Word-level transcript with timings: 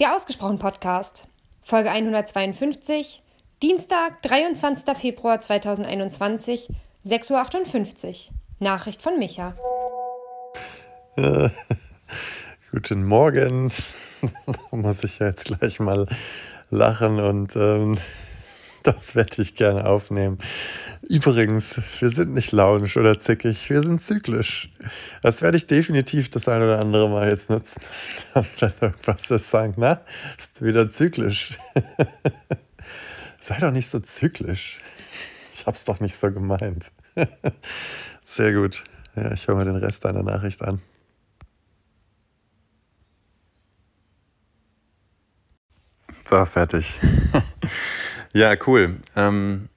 Der 0.00 0.16
Ausgesprochen 0.16 0.58
Podcast, 0.58 1.28
Folge 1.62 1.88
152, 1.88 3.22
Dienstag, 3.62 4.20
23. 4.22 4.96
Februar 4.96 5.40
2021, 5.40 6.68
6.58 7.06 8.30
Uhr. 8.30 8.34
Nachricht 8.58 9.00
von 9.00 9.20
Micha. 9.20 9.54
Äh, 11.14 11.48
guten 12.72 13.04
Morgen. 13.04 13.70
Muss 14.72 15.04
ich 15.04 15.20
jetzt 15.20 15.44
gleich 15.44 15.78
mal 15.78 16.08
lachen 16.70 17.20
und 17.20 17.54
ähm, 17.54 17.96
das 18.92 19.14
werde 19.14 19.42
ich 19.42 19.54
gerne 19.54 19.86
aufnehmen. 19.86 20.38
Übrigens, 21.08 21.80
wir 21.98 22.10
sind 22.10 22.34
nicht 22.34 22.52
launisch 22.52 22.96
oder 22.96 23.18
zickig, 23.18 23.68
wir 23.70 23.82
sind 23.82 24.00
zyklisch. 24.00 24.70
Das 25.22 25.42
werde 25.42 25.56
ich 25.56 25.66
definitiv 25.66 26.28
das 26.30 26.48
ein 26.48 26.62
oder 26.62 26.78
andere 26.78 27.08
Mal 27.08 27.28
jetzt 27.28 27.50
nutzen. 27.50 27.80
Und 28.34 28.46
dann 28.60 28.72
irgendwas 28.80 29.22
zu 29.22 29.38
sagen, 29.38 29.74
na, 29.78 30.02
bist 30.36 30.60
du 30.60 30.66
wieder 30.66 30.88
zyklisch. 30.88 31.58
Sei 33.40 33.58
doch 33.58 33.72
nicht 33.72 33.88
so 33.88 34.00
zyklisch. 34.00 34.80
Ich 35.54 35.66
hab's 35.66 35.84
doch 35.84 36.00
nicht 36.00 36.16
so 36.16 36.30
gemeint. 36.30 36.92
Sehr 38.24 38.52
gut. 38.52 38.84
Ja, 39.16 39.32
ich 39.32 39.46
höre 39.46 39.56
mir 39.56 39.64
den 39.64 39.76
Rest 39.76 40.04
deiner 40.04 40.22
Nachricht 40.22 40.62
an. 40.62 40.82
So, 46.24 46.44
fertig. 46.44 46.98
Ja, 48.34 48.56
cool. 48.66 48.96
Ähm, 49.14 49.68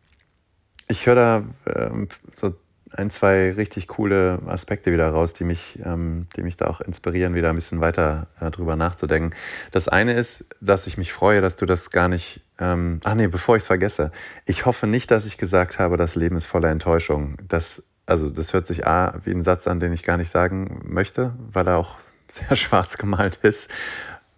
ich 0.88 1.06
höre 1.06 1.14
da 1.14 1.44
ähm, 1.68 2.08
so 2.34 2.56
ein, 2.92 3.12
zwei 3.12 3.52
richtig 3.52 3.88
coole 3.88 4.40
Aspekte 4.48 4.92
wieder 4.92 5.10
raus, 5.10 5.34
die 5.34 5.44
mich, 5.44 5.78
ähm, 5.86 6.26
die 6.36 6.42
mich 6.42 6.58
da 6.58 6.66
auch 6.66 6.82
inspirieren, 6.82 7.36
wieder 7.36 7.50
ein 7.50 7.56
bisschen 7.56 7.82
weiter 7.82 8.26
äh, 8.42 8.50
drüber 8.50 8.76
nachzudenken. 8.76 9.36
Das 9.72 9.88
eine 9.88 10.14
ist, 10.14 10.46
dass 10.60 10.88
ich 10.88 10.98
mich 10.98 11.14
freue, 11.14 11.40
dass 11.40 11.56
du 11.56 11.68
das 11.68 11.92
gar 11.92 12.08
nicht. 12.08 12.42
Ähm, 12.58 13.00
ach 13.04 13.14
nee, 13.14 13.28
bevor 13.28 13.58
ich 13.58 13.62
es 13.62 13.68
vergesse. 13.68 14.12
Ich 14.46 14.66
hoffe 14.66 14.88
nicht, 14.88 15.12
dass 15.12 15.28
ich 15.28 15.38
gesagt 15.38 15.78
habe, 15.78 15.96
das 15.96 16.16
Leben 16.16 16.36
ist 16.36 16.48
voller 16.48 16.72
Enttäuschung. 16.72 17.38
Das, 17.48 17.84
also, 18.08 18.32
das 18.32 18.54
hört 18.54 18.66
sich 18.66 18.88
A 18.88 19.20
wie 19.24 19.34
ein 19.34 19.44
Satz 19.44 19.68
an, 19.68 19.80
den 19.80 19.94
ich 19.94 20.02
gar 20.02 20.18
nicht 20.18 20.32
sagen 20.32 20.82
möchte, 20.84 21.36
weil 21.52 21.68
er 21.68 21.78
auch 21.78 21.98
sehr 22.28 22.56
schwarz 22.56 22.98
gemalt 22.98 23.38
ist. 23.44 23.70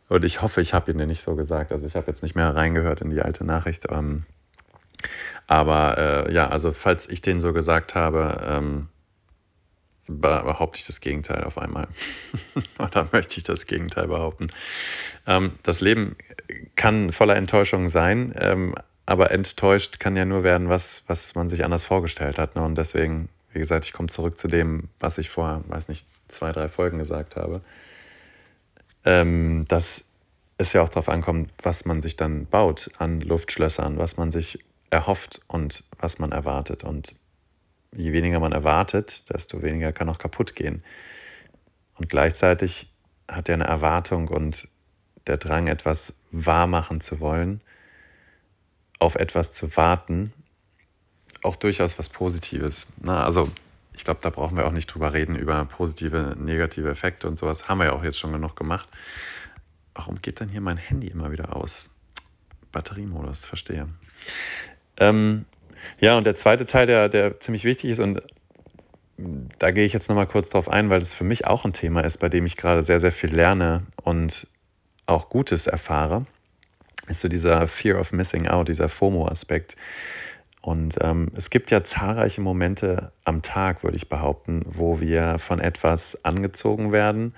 Und 0.10 0.26
ich 0.26 0.42
hoffe, 0.42 0.60
ich 0.60 0.74
habe 0.74 0.92
ihn 0.92 0.98
nicht 0.98 1.22
so 1.22 1.36
gesagt. 1.36 1.72
Also 1.72 1.86
ich 1.86 1.96
habe 1.96 2.08
jetzt 2.08 2.24
nicht 2.24 2.36
mehr 2.36 2.56
reingehört 2.56 3.02
in 3.02 3.12
die 3.12 3.22
alte 3.22 3.46
Nachricht. 3.46 3.86
Ähm, 3.90 4.26
aber 5.48 5.98
äh, 6.28 6.34
ja, 6.34 6.50
also 6.50 6.74
falls 6.74 7.08
ich 7.08 7.22
den 7.22 7.40
so 7.40 7.54
gesagt 7.54 7.96
habe, 7.96 8.42
ähm, 8.44 8.88
behaupte 10.08 10.80
ich 10.80 10.88
das 10.88 11.00
Gegenteil 11.00 11.44
auf 11.44 11.60
einmal. 11.60 11.88
Oder 12.80 13.08
möchte 13.12 13.38
ich 13.38 13.44
das 13.44 13.68
Gegenteil 13.68 14.08
behaupten? 14.08 14.48
Ähm, 15.28 15.54
das 15.62 15.80
Leben 15.80 16.16
kann 16.76 17.12
voller 17.12 17.36
Enttäuschung 17.36 17.88
sein, 17.88 18.34
ähm, 18.36 18.74
aber 19.06 19.30
enttäuscht 19.30 20.00
kann 20.00 20.18
ja 20.18 20.26
nur 20.26 20.44
werden, 20.44 20.70
was, 20.70 21.04
was 21.06 21.36
man 21.36 21.50
sich 21.50 21.64
anders 21.64 21.86
vorgestellt 21.86 22.40
hat. 22.40 22.56
Ne? 22.56 22.64
Und 22.64 22.76
deswegen, 22.76 23.30
wie 23.54 23.60
gesagt, 23.60 23.86
ich 23.86 23.94
komme 23.94 24.10
zurück 24.10 24.40
zu 24.40 24.48
dem, 24.48 24.90
was 25.00 25.20
ich 25.20 25.30
vor, 25.30 25.64
weiß 25.68 25.88
nicht, 25.88 26.08
zwei, 26.28 26.52
drei 26.52 26.68
Folgen 26.68 26.98
gesagt 26.98 27.36
habe 27.36 27.62
ähm, 29.06 29.66
dass 29.68 30.06
es 30.58 30.74
ja 30.74 30.82
auch 30.82 30.90
darauf 30.90 31.10
ankommt, 31.10 31.52
was 31.64 31.86
man 31.86 32.02
sich 32.02 32.18
dann 32.18 32.46
baut 32.46 32.92
an 32.98 33.22
Luftschlössern, 33.22 33.98
was 33.98 34.18
man 34.18 34.32
sich 34.32 34.60
erhofft 34.90 35.42
und 35.48 35.84
was 35.98 36.20
man 36.20 36.32
erwartet. 36.32 36.84
Und 36.84 37.16
je 37.96 38.12
weniger 38.12 38.40
man 38.40 38.52
erwartet, 38.52 39.30
desto 39.34 39.62
weniger 39.62 39.94
kann 39.94 40.10
auch 40.10 40.18
kaputt 40.18 40.56
gehen. 40.56 40.84
Und 41.96 42.10
gleichzeitig 42.10 42.90
hat 43.28 43.50
er 43.50 43.56
eine 43.56 43.66
Erwartung 43.66 44.28
und 44.28 44.68
der 45.28 45.38
Drang, 45.38 45.68
etwas 45.68 46.14
wahrmachen 46.32 47.02
zu 47.02 47.20
wollen, 47.20 47.62
auf 49.00 49.16
etwas 49.16 49.54
zu 49.54 49.76
warten, 49.78 50.34
auch 51.42 51.56
durchaus 51.56 51.98
was 52.00 52.10
Positives. 52.10 52.88
Na, 52.98 53.24
also 53.24 53.50
ich 54.00 54.06
glaube, 54.06 54.22
da 54.24 54.30
brauchen 54.30 54.56
wir 54.56 54.66
auch 54.66 54.72
nicht 54.72 54.88
drüber 54.88 55.12
reden, 55.12 55.36
über 55.36 55.66
positive, 55.66 56.34
negative 56.40 56.90
Effekte 56.90 57.28
und 57.28 57.38
sowas. 57.38 57.68
Haben 57.68 57.80
wir 57.80 57.88
ja 57.88 57.92
auch 57.92 58.04
jetzt 58.06 58.18
schon 58.18 58.32
genug 58.32 58.56
gemacht. 58.56 58.88
Warum 59.94 60.22
geht 60.22 60.40
dann 60.40 60.48
hier 60.48 60.62
mein 60.62 60.78
Handy 60.78 61.08
immer 61.08 61.34
wieder 61.34 61.54
aus? 61.54 61.92
Batteriemodus, 62.72 63.44
verstehe. 63.44 63.90
Ähm, 64.96 65.44
ja, 66.00 66.18
und 66.18 66.24
der 66.24 66.36
zweite 66.36 66.64
Teil, 66.64 66.88
der, 66.88 67.10
der 67.10 67.42
ziemlich 67.42 67.66
wichtig 67.66 67.90
ist, 67.90 68.00
und 68.00 68.22
da 69.58 69.72
gehe 69.72 69.84
ich 69.84 69.92
jetzt 69.92 70.08
nochmal 70.08 70.28
kurz 70.28 70.50
drauf 70.50 70.70
ein, 70.70 70.90
weil 70.90 71.02
das 71.02 71.14
für 71.14 71.26
mich 71.26 71.46
auch 71.46 71.66
ein 71.66 71.74
Thema 71.74 72.00
ist, 72.06 72.20
bei 72.20 72.30
dem 72.30 72.46
ich 72.46 72.56
gerade 72.56 72.84
sehr, 72.84 73.02
sehr 73.02 73.12
viel 73.12 73.36
lerne 73.36 73.84
und 74.02 74.48
auch 75.08 75.28
Gutes 75.28 75.68
erfahre, 75.68 76.26
ist 77.10 77.20
so 77.20 77.28
dieser 77.28 77.68
Fear 77.68 78.00
of 78.00 78.14
Missing 78.14 78.48
Out, 78.48 78.70
dieser 78.70 78.88
FOMO-Aspekt. 78.88 79.76
Und 80.62 80.98
ähm, 81.02 81.32
es 81.36 81.50
gibt 81.50 81.72
ja 81.72 81.84
zahlreiche 81.84 82.42
Momente 82.42 83.12
am 83.24 83.42
Tag, 83.42 83.84
würde 83.84 83.98
ich 83.98 84.10
behaupten, 84.10 84.64
wo 84.66 85.00
wir 85.00 85.40
von 85.40 85.60
etwas 85.60 86.26
angezogen 86.26 86.92
werden 86.92 87.34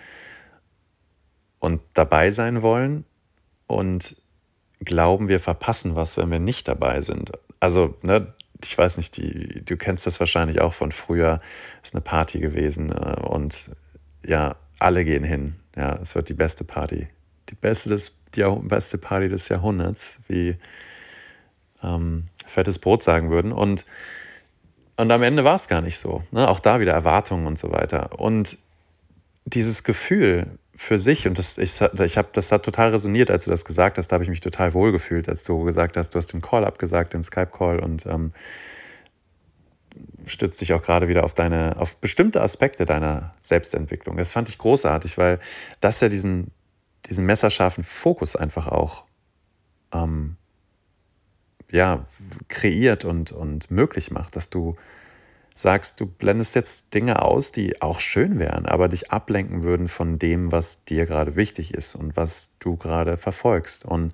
und 1.59 1.81
dabei 1.93 2.31
sein 2.31 2.61
wollen 2.63 3.05
und 3.67 4.15
glauben, 4.79 5.27
wir 5.27 5.39
verpassen 5.39 5.95
was, 5.95 6.17
wenn 6.17 6.31
wir 6.31 6.39
nicht 6.39 6.67
dabei 6.67 7.01
sind. 7.01 7.31
Also, 7.59 7.95
ne, 8.01 8.33
ich 8.63 8.75
weiß 8.75 8.97
nicht, 8.97 9.17
die, 9.17 9.63
du 9.63 9.77
kennst 9.77 10.07
das 10.07 10.19
wahrscheinlich 10.19 10.59
auch 10.61 10.73
von 10.73 10.91
früher, 10.91 11.41
ist 11.83 11.93
eine 11.93 12.01
Party 12.01 12.39
gewesen 12.39 12.91
äh, 12.91 13.19
und 13.21 13.71
ja, 14.25 14.55
alle 14.79 15.05
gehen 15.05 15.23
hin. 15.23 15.55
Ja, 15.75 15.97
es 16.01 16.15
wird 16.15 16.29
die 16.29 16.33
beste 16.33 16.63
Party. 16.63 17.07
Die 17.49 17.55
beste, 17.55 17.89
des, 17.89 18.17
die 18.35 18.43
beste 18.63 18.97
Party 18.97 19.29
des 19.29 19.49
Jahrhunderts, 19.49 20.19
wie 20.27 20.57
ähm, 21.83 22.27
fettes 22.47 22.79
Brot 22.79 23.03
sagen 23.03 23.29
würden. 23.29 23.51
Und, 23.51 23.85
und 24.97 25.11
am 25.11 25.23
Ende 25.23 25.43
war 25.43 25.55
es 25.55 25.67
gar 25.67 25.81
nicht 25.81 25.97
so. 25.97 26.23
Ne? 26.31 26.47
Auch 26.47 26.59
da 26.59 26.79
wieder 26.79 26.93
Erwartungen 26.93 27.47
und 27.47 27.57
so 27.57 27.71
weiter. 27.71 28.19
Und 28.19 28.57
dieses 29.45 29.83
Gefühl 29.83 30.47
für 30.75 30.97
sich, 30.97 31.27
und 31.27 31.37
das, 31.37 31.57
ich, 31.57 31.79
ich 31.81 32.17
hab, 32.17 32.33
das 32.33 32.51
hat 32.51 32.63
total 32.63 32.89
resoniert, 32.89 33.29
als 33.29 33.45
du 33.45 33.51
das 33.51 33.65
gesagt 33.65 33.97
hast, 33.97 34.07
da 34.07 34.15
habe 34.15 34.23
ich 34.23 34.29
mich 34.29 34.39
total 34.39 34.73
wohl 34.73 34.91
gefühlt, 34.91 35.29
als 35.29 35.43
du 35.43 35.63
gesagt 35.63 35.97
hast, 35.97 36.11
du 36.11 36.17
hast 36.17 36.33
den 36.33 36.41
Call 36.41 36.65
abgesagt, 36.65 37.13
den 37.13 37.23
Skype-Call 37.23 37.79
und 37.79 38.05
ähm, 38.05 38.33
stützt 40.25 40.61
dich 40.61 40.73
auch 40.73 40.81
gerade 40.81 41.07
wieder 41.07 41.23
auf 41.23 41.33
deine, 41.33 41.75
auf 41.77 41.97
bestimmte 41.97 42.41
Aspekte 42.41 42.85
deiner 42.85 43.31
Selbstentwicklung. 43.41 44.17
Das 44.17 44.31
fand 44.31 44.49
ich 44.49 44.57
großartig, 44.57 45.17
weil 45.17 45.39
das 45.81 45.99
ja 45.99 46.09
diesen, 46.09 46.51
diesen 47.07 47.25
messerscharfen 47.25 47.83
Fokus 47.83 48.35
einfach 48.35 48.67
auch 48.67 49.03
ähm, 49.93 50.37
ja, 51.71 52.05
kreiert 52.47 53.05
und, 53.05 53.31
und 53.31 53.71
möglich 53.71 54.11
macht, 54.11 54.35
dass 54.35 54.49
du 54.49 54.75
sagst, 55.55 55.99
du 55.99 56.05
blendest 56.05 56.55
jetzt 56.55 56.93
Dinge 56.93 57.21
aus, 57.21 57.51
die 57.51 57.81
auch 57.81 57.99
schön 57.99 58.39
wären, 58.39 58.65
aber 58.65 58.87
dich 58.87 59.11
ablenken 59.11 59.63
würden 59.63 59.87
von 59.87 60.17
dem, 60.19 60.51
was 60.51 60.85
dir 60.85 61.05
gerade 61.05 61.35
wichtig 61.35 61.73
ist 61.73 61.95
und 61.95 62.15
was 62.15 62.51
du 62.59 62.77
gerade 62.77 63.17
verfolgst. 63.17 63.85
Und 63.85 64.13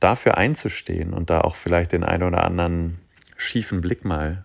dafür 0.00 0.36
einzustehen 0.36 1.12
und 1.12 1.30
da 1.30 1.40
auch 1.40 1.56
vielleicht 1.56 1.92
den 1.92 2.04
einen 2.04 2.22
oder 2.22 2.44
anderen 2.44 2.98
schiefen 3.36 3.80
Blick 3.80 4.04
mal 4.04 4.44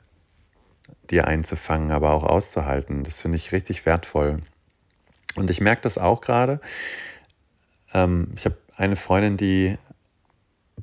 dir 1.09 1.28
einzufangen, 1.28 1.92
aber 1.92 2.12
auch 2.12 2.24
auszuhalten, 2.24 3.03
das 3.03 3.22
finde 3.22 3.38
ich 3.38 3.52
richtig 3.52 3.86
wertvoll. 3.86 4.42
Und 5.36 5.50
ich 5.50 5.62
merke 5.62 5.81
das 5.81 5.97
auch 5.97 6.22
gerade. 6.22 6.59
Ähm, 7.94 8.31
ich 8.36 8.46
habe 8.46 8.58
eine 8.75 8.96
Freundin, 8.96 9.38
die, 9.38 9.78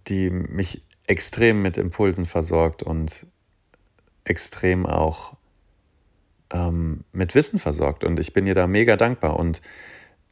die 0.08 0.30
mich 0.30 0.82
extrem 1.10 1.60
mit 1.60 1.76
Impulsen 1.76 2.24
versorgt 2.24 2.84
und 2.84 3.26
extrem 4.22 4.86
auch 4.86 5.36
ähm, 6.52 7.04
mit 7.12 7.34
Wissen 7.34 7.58
versorgt. 7.58 8.04
Und 8.04 8.20
ich 8.20 8.32
bin 8.32 8.46
ihr 8.46 8.54
da 8.54 8.68
mega 8.68 8.94
dankbar. 8.94 9.36
Und 9.36 9.60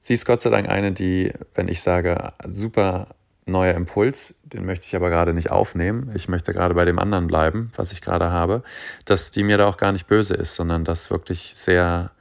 sie 0.00 0.15
ist 0.15 0.25
Gott 0.25 0.41
sei 0.41 0.50
Dank 0.50 0.69
eine, 0.69 0.93
die, 0.93 1.33
wenn 1.55 1.66
ich 1.66 1.83
sage, 1.83 2.33
super 2.47 3.09
neuer 3.44 3.75
Impuls, 3.75 4.36
den 4.45 4.66
möchte 4.66 4.86
ich 4.86 4.95
aber 4.95 5.10
gerade 5.10 5.34
nicht 5.34 5.51
aufnehmen. 5.51 6.13
Ich 6.15 6.28
möchte 6.28 6.53
gerade 6.53 6.75
bei 6.75 6.84
dem 6.84 7.01
anderen 7.01 7.27
bleiben, 7.27 7.72
was 7.74 7.91
ich 7.91 8.01
gerade 8.01 8.31
habe, 8.31 8.63
dass 9.04 9.33
die 9.33 9.42
mir 9.42 9.59
da 9.59 9.66
auch 9.66 9.78
gar 9.78 9.91
nicht 9.91 10.07
böse 10.07 10.34
ist, 10.34 10.54
sondern 10.54 10.84
das 10.84 11.10
wirklich 11.10 11.54
sehr 11.57 12.13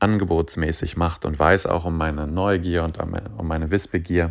angebotsmäßig 0.00 0.98
macht 0.98 1.24
und 1.24 1.38
weiß 1.38 1.64
auch 1.66 1.86
um 1.86 1.96
meine 1.96 2.26
Neugier 2.26 2.84
und 2.84 2.98
um 3.00 3.48
meine 3.48 3.70
Wissbegier. 3.70 4.28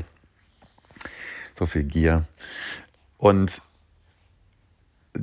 So 1.55 1.65
viel 1.65 1.83
Gier. 1.83 2.23
Und 3.17 3.61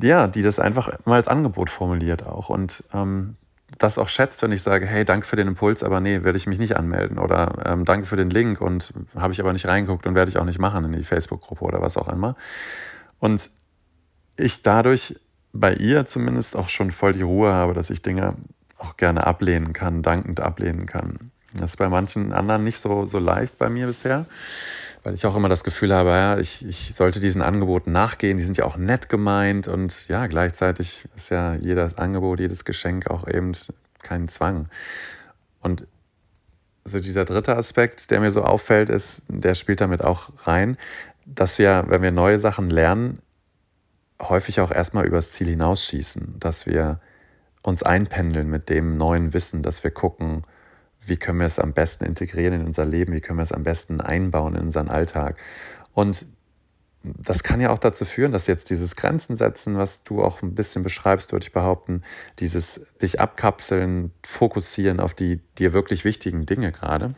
ja, 0.03 0.27
die 0.27 0.43
das 0.43 0.59
einfach 0.59 0.91
mal 1.05 1.17
als 1.17 1.29
Angebot 1.29 1.71
formuliert 1.71 2.27
auch 2.27 2.49
und 2.49 2.83
ähm, 2.93 3.37
das 3.79 3.99
auch 3.99 4.09
schätzt, 4.09 4.43
wenn 4.43 4.53
ich 4.53 4.63
sage, 4.63 4.87
hey, 4.87 5.05
danke 5.05 5.27
für 5.27 5.37
den 5.37 5.49
Impuls, 5.49 5.83
aber 5.83 6.01
nee, 6.01 6.23
werde 6.23 6.37
ich 6.37 6.47
mich 6.47 6.59
nicht 6.59 6.77
anmelden 6.77 7.19
oder 7.19 7.65
ähm, 7.65 7.85
danke 7.85 8.07
für 8.07 8.17
den 8.17 8.31
Link 8.31 8.61
und 8.61 8.93
habe 9.17 9.33
ich 9.33 9.41
aber 9.41 9.53
nicht 9.53 9.67
reingeguckt 9.67 10.07
und 10.07 10.15
werde 10.15 10.31
ich 10.31 10.39
auch 10.39 10.45
nicht 10.45 10.59
machen 10.59 10.85
in 10.85 10.93
die 10.93 11.05
Facebook-Gruppe 11.05 11.65
oder 11.65 11.81
was 11.81 11.97
auch 11.97 12.09
immer. 12.09 12.37
Und 13.19 13.51
ich 14.37 14.63
dadurch 14.63 15.19
bei 15.53 15.73
ihr 15.75 16.05
zumindest 16.05 16.57
auch 16.57 16.69
schon 16.69 16.91
voll 16.91 17.13
die 17.13 17.23
Ruhe 17.23 17.53
habe, 17.53 17.75
dass 17.75 17.91
ich 17.91 18.03
Dinge 18.03 18.35
auch 18.79 18.97
gerne 18.97 19.27
ablehnen 19.27 19.73
kann, 19.73 20.03
dankend 20.03 20.41
ablehnen 20.41 20.87
kann. 20.87 21.31
Das 21.55 21.71
ist 21.73 21.77
bei 21.77 21.89
manchen 21.89 22.33
anderen 22.33 22.65
nicht 22.65 22.79
so, 22.79 23.07
so 23.07 23.19
leicht 23.19 23.59
bei 23.59 23.69
mir 23.69 23.87
bisher 23.87 24.27
weil 25.05 25.15
ich 25.15 25.27
auch 25.27 25.37
immer 25.37 25.51
das 25.51 25.65
Gefühl 25.65 25.95
habe, 25.95 26.11
ja, 26.11 26.39
ich, 26.39 26.67
ich 26.67 26.95
sollte 26.95 27.21
diesen 27.21 27.43
Angeboten 27.43 27.93
nachgehen, 27.93 28.39
die 28.39 28.43
sind 28.43 28.57
ja 28.57 28.65
auch 28.65 28.79
nett 28.79 29.11
gemeint 29.11 29.69
und 29.69 30.09
ja, 30.09 30.27
gleichzeitig 30.27 31.07
ist 31.15 31.31
ja 31.31 31.55
jedes 31.55 31.99
Angebot, 31.99 32.41
jedes 32.41 32.65
Geschenk 32.65 33.11
auch 33.11 33.29
eben 33.29 33.53
kein 34.03 34.29
Zwang. 34.29 34.69
Und 35.61 35.87
so 36.85 37.01
dieser 37.01 37.27
dritte 37.27 37.55
Aspekt, 37.57 38.11
der 38.11 38.21
mir 38.21 38.31
so 38.31 38.43
auffällt, 38.43 38.89
ist, 38.89 39.25
der 39.29 39.55
spielt 39.55 39.83
damit 39.83 40.03
auch 40.03 40.31
rein, 40.47 40.79
dass 41.27 41.59
wir, 41.59 41.85
wenn 41.89 42.03
wir 42.03 42.13
neue 42.13 42.39
Sachen 42.39 42.71
lernen, 42.71 43.21
häufig 44.23 44.61
auch 44.61 44.71
erstmal 44.71 45.07
übers 45.07 45.33
Ziel 45.33 45.49
hinausschießen, 45.49 46.37
dass 46.39 46.67
wir 46.67 47.01
uns 47.63 47.83
einpendeln 47.83 48.49
mit 48.49 48.71
dem 48.71 48.97
neuen 48.97 49.35
Wissen, 49.35 49.63
dass 49.63 49.85
wir 49.85 49.91
gucken, 49.91 50.45
wie 51.07 51.17
können 51.17 51.41
wir 51.41 51.47
es 51.47 51.59
am 51.59 51.73
besten 51.73 52.05
integrieren 52.05 52.61
in 52.61 52.67
unser 52.67 52.85
Leben, 52.85 53.13
wie 53.13 53.21
können 53.21 53.39
wir 53.39 53.45
es 53.45 53.53
am 53.53 53.63
besten 53.63 54.01
einbauen 54.01 54.55
in 54.55 54.63
unseren 54.63 54.89
Alltag. 54.89 55.37
Und 55.93 56.27
das 57.05 57.43
kann 57.43 57.61
ja 57.61 57.71
auch 57.71 57.79
dazu 57.79 58.05
führen, 58.05 58.33
dass 58.33 58.47
jetzt 58.47 58.71
dieses 58.71 58.97
Grenzen 58.97 59.37
setzen, 59.37 59.77
was 59.77 60.05
du 60.05 60.23
auch 60.23 60.43
ein 60.43 60.55
bisschen 60.55 60.83
beschreibst, 60.83 61.33
würde 61.33 61.45
ich 61.45 61.53
behaupten, 61.53 62.03
dieses 62.39 62.87
dich 63.03 63.21
abkapseln, 63.21 64.11
fokussieren 64.25 65.01
auf 65.01 65.13
die 65.13 65.41
dir 65.59 65.73
wirklich 65.75 66.05
wichtigen 66.05 66.47
Dinge 66.47 66.73
gerade, 66.73 67.15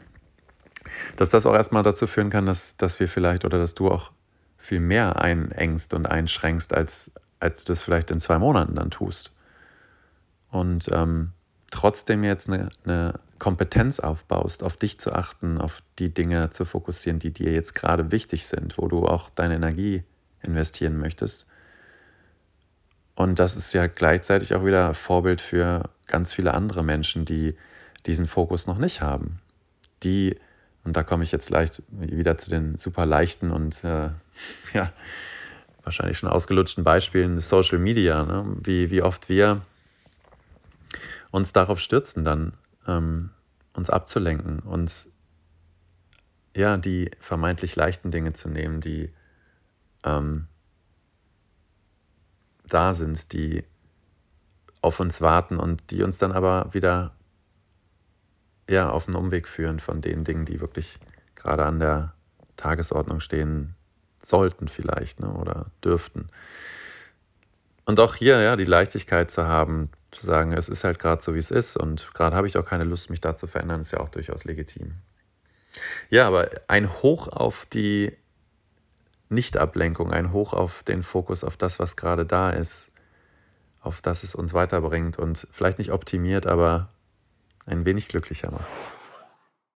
dass 1.16 1.30
das 1.30 1.46
auch 1.46 1.54
erstmal 1.54 1.84
dazu 1.84 2.06
führen 2.06 2.30
kann, 2.30 2.46
dass, 2.46 2.76
dass 2.76 2.98
wir 2.98 3.08
vielleicht 3.08 3.44
oder 3.44 3.58
dass 3.58 3.74
du 3.74 3.90
auch 3.90 4.10
viel 4.56 4.80
mehr 4.80 5.20
einengst 5.20 5.94
und 5.94 6.06
einschränkst, 6.06 6.74
als, 6.74 7.12
als 7.38 7.64
du 7.64 7.72
das 7.72 7.82
vielleicht 7.82 8.10
in 8.10 8.18
zwei 8.18 8.38
Monaten 8.38 8.74
dann 8.74 8.90
tust. 8.90 9.30
Und 10.50 10.88
ähm, 10.92 11.32
trotzdem 11.70 12.24
jetzt 12.24 12.48
eine, 12.48 12.70
eine 12.84 13.20
Kompetenz 13.38 14.00
aufbaust, 14.00 14.62
auf 14.62 14.76
dich 14.76 14.98
zu 14.98 15.12
achten, 15.12 15.58
auf 15.58 15.82
die 15.98 16.12
Dinge 16.12 16.50
zu 16.50 16.64
fokussieren, 16.64 17.18
die 17.18 17.32
dir 17.32 17.52
jetzt 17.52 17.74
gerade 17.74 18.10
wichtig 18.10 18.46
sind, 18.46 18.78
wo 18.78 18.88
du 18.88 19.06
auch 19.06 19.30
deine 19.30 19.56
Energie 19.56 20.04
investieren 20.42 20.98
möchtest. 20.98 21.46
Und 23.14 23.38
das 23.38 23.56
ist 23.56 23.72
ja 23.72 23.86
gleichzeitig 23.86 24.54
auch 24.54 24.64
wieder 24.64 24.92
Vorbild 24.94 25.40
für 25.40 25.90
ganz 26.06 26.32
viele 26.32 26.54
andere 26.54 26.84
Menschen, 26.84 27.24
die 27.24 27.56
diesen 28.04 28.26
Fokus 28.26 28.66
noch 28.66 28.78
nicht 28.78 29.00
haben. 29.00 29.40
Die, 30.02 30.38
und 30.84 30.96
da 30.96 31.02
komme 31.02 31.24
ich 31.24 31.32
jetzt 31.32 31.50
leicht 31.50 31.82
wieder 31.88 32.36
zu 32.36 32.50
den 32.50 32.76
super 32.76 33.06
leichten 33.06 33.50
und 33.50 33.82
äh, 33.84 34.10
ja, 34.74 34.92
wahrscheinlich 35.82 36.18
schon 36.18 36.28
ausgelutschten 36.28 36.84
Beispielen 36.84 37.40
Social 37.40 37.78
Media, 37.78 38.22
ne? 38.24 38.44
wie, 38.62 38.90
wie 38.90 39.02
oft 39.02 39.28
wir 39.28 39.62
uns 41.30 41.52
darauf 41.52 41.80
stürzen, 41.80 42.24
dann 42.24 42.52
ähm, 42.86 43.30
uns 43.74 43.90
abzulenken, 43.90 44.60
uns 44.60 45.10
ja 46.56 46.76
die 46.76 47.10
vermeintlich 47.20 47.76
leichten 47.76 48.10
Dinge 48.10 48.32
zu 48.32 48.48
nehmen, 48.48 48.80
die 48.80 49.12
ähm, 50.04 50.46
da 52.66 52.92
sind, 52.92 53.32
die 53.32 53.64
auf 54.80 55.00
uns 55.00 55.20
warten 55.20 55.56
und 55.56 55.90
die 55.90 56.02
uns 56.02 56.18
dann 56.18 56.32
aber 56.32 56.72
wieder 56.72 57.14
ja, 58.68 58.90
auf 58.90 59.06
einen 59.06 59.16
Umweg 59.16 59.46
führen 59.46 59.78
von 59.78 60.00
den 60.00 60.24
Dingen, 60.24 60.44
die 60.44 60.60
wirklich 60.60 60.98
gerade 61.34 61.64
an 61.64 61.78
der 61.78 62.14
Tagesordnung 62.56 63.20
stehen 63.20 63.74
sollten 64.22 64.68
vielleicht 64.68 65.20
ne, 65.20 65.30
oder 65.30 65.66
dürften. 65.84 66.28
Und 67.84 68.00
auch 68.00 68.16
hier 68.16 68.40
ja 68.40 68.56
die 68.56 68.64
Leichtigkeit 68.64 69.30
zu 69.30 69.46
haben, 69.46 69.90
zu 70.16 70.26
sagen, 70.26 70.52
es 70.52 70.68
ist 70.68 70.84
halt 70.84 70.98
gerade 70.98 71.22
so, 71.22 71.34
wie 71.34 71.38
es 71.38 71.50
ist 71.50 71.76
und 71.76 72.12
gerade 72.14 72.36
habe 72.36 72.46
ich 72.46 72.56
auch 72.56 72.64
keine 72.64 72.84
Lust, 72.84 73.10
mich 73.10 73.20
da 73.20 73.36
zu 73.36 73.46
verändern, 73.46 73.80
ist 73.80 73.92
ja 73.92 74.00
auch 74.00 74.08
durchaus 74.08 74.44
legitim. 74.44 74.94
Ja, 76.08 76.26
aber 76.26 76.48
ein 76.68 76.90
Hoch 77.02 77.28
auf 77.28 77.66
die 77.66 78.16
Nichtablenkung, 79.28 80.12
ein 80.12 80.32
Hoch 80.32 80.52
auf 80.52 80.82
den 80.82 81.02
Fokus 81.02 81.44
auf 81.44 81.56
das, 81.56 81.78
was 81.78 81.96
gerade 81.96 82.24
da 82.24 82.50
ist, 82.50 82.92
auf 83.80 84.00
das 84.00 84.22
es 84.22 84.34
uns 84.34 84.54
weiterbringt 84.54 85.18
und 85.18 85.46
vielleicht 85.50 85.78
nicht 85.78 85.92
optimiert, 85.92 86.46
aber 86.46 86.90
ein 87.66 87.84
wenig 87.84 88.08
glücklicher 88.08 88.50
macht. 88.50 88.66